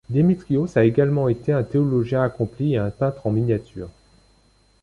Démétrios 0.09 0.77
a 0.79 0.83
également 0.83 1.29
été 1.29 1.53
un 1.53 1.61
théologien 1.61 2.23
accompli 2.23 2.73
et 2.73 2.77
un 2.79 2.89
peintre 2.89 3.27
en 3.27 3.31
miniature. 3.31 3.89